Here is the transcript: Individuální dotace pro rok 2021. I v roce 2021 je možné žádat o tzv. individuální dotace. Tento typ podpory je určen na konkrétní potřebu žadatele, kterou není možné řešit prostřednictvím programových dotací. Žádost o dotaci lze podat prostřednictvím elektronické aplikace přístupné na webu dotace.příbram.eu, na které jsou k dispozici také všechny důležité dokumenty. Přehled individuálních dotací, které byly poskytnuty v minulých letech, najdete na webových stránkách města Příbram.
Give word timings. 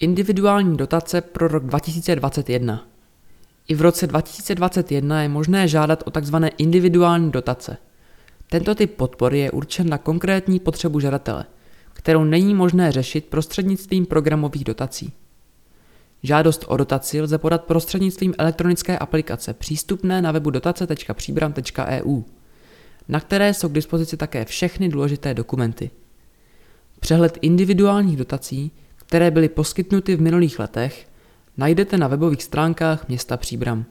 Individuální 0.00 0.76
dotace 0.76 1.20
pro 1.20 1.48
rok 1.48 1.64
2021. 1.64 2.86
I 3.68 3.74
v 3.74 3.80
roce 3.80 4.06
2021 4.06 5.22
je 5.22 5.28
možné 5.28 5.68
žádat 5.68 6.02
o 6.06 6.10
tzv. 6.10 6.36
individuální 6.58 7.30
dotace. 7.30 7.76
Tento 8.50 8.74
typ 8.74 8.94
podpory 8.94 9.38
je 9.38 9.50
určen 9.50 9.88
na 9.88 9.98
konkrétní 9.98 10.60
potřebu 10.60 11.00
žadatele, 11.00 11.44
kterou 11.92 12.24
není 12.24 12.54
možné 12.54 12.92
řešit 12.92 13.24
prostřednictvím 13.24 14.06
programových 14.06 14.64
dotací. 14.64 15.12
Žádost 16.22 16.64
o 16.68 16.76
dotaci 16.76 17.20
lze 17.20 17.38
podat 17.38 17.64
prostřednictvím 17.64 18.34
elektronické 18.38 18.98
aplikace 18.98 19.54
přístupné 19.54 20.22
na 20.22 20.32
webu 20.32 20.50
dotace.příbram.eu, 20.50 22.22
na 23.08 23.20
které 23.20 23.54
jsou 23.54 23.68
k 23.68 23.74
dispozici 23.74 24.16
také 24.16 24.44
všechny 24.44 24.88
důležité 24.88 25.34
dokumenty. 25.34 25.90
Přehled 27.00 27.38
individuálních 27.42 28.16
dotací, 28.16 28.72
které 29.08 29.30
byly 29.30 29.48
poskytnuty 29.48 30.16
v 30.16 30.20
minulých 30.20 30.58
letech, 30.58 31.08
najdete 31.56 31.96
na 31.96 32.08
webových 32.08 32.42
stránkách 32.42 33.08
města 33.08 33.36
Příbram. 33.36 33.84